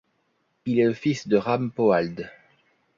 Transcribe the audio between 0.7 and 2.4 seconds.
est le fils de Rampoald.